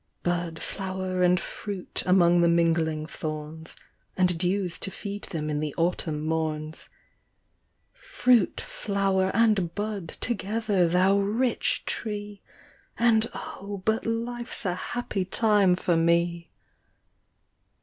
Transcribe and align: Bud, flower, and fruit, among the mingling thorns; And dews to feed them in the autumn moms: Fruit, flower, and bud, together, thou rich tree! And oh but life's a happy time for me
Bud, 0.23 0.57
flower, 0.57 1.21
and 1.21 1.39
fruit, 1.39 2.01
among 2.07 2.41
the 2.41 2.47
mingling 2.47 3.05
thorns; 3.05 3.75
And 4.17 4.35
dews 4.35 4.79
to 4.79 4.89
feed 4.89 5.25
them 5.25 5.47
in 5.47 5.59
the 5.59 5.75
autumn 5.77 6.25
moms: 6.25 6.89
Fruit, 7.93 8.59
flower, 8.59 9.29
and 9.35 9.75
bud, 9.75 10.07
together, 10.19 10.87
thou 10.87 11.19
rich 11.19 11.85
tree! 11.85 12.41
And 12.97 13.29
oh 13.35 13.83
but 13.85 14.07
life's 14.07 14.65
a 14.65 14.73
happy 14.73 15.23
time 15.23 15.75
for 15.75 15.95
me 15.95 16.49